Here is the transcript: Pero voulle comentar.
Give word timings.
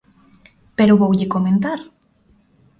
Pero 0.77 0.99
voulle 1.01 1.31
comentar. 1.35 1.79